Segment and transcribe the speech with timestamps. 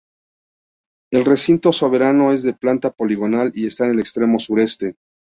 [1.11, 4.95] El recinto soberano es de planta poligonal y está en el extremo sureste.